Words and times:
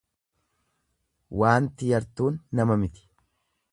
Waanti 1.41 1.91
yartuun 1.99 2.41
nama 2.61 2.79
miti. 2.85 3.09